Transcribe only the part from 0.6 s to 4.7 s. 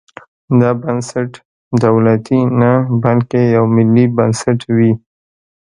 بنسټ دولتي نه بلکې یو ملي بنسټ